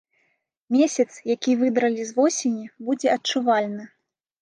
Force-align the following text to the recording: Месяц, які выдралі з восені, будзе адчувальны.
Месяц, 0.75 1.07
які 1.33 1.51
выдралі 1.61 2.01
з 2.13 2.19
восені, 2.19 2.65
будзе 2.91 3.07
адчувальны. 3.19 3.83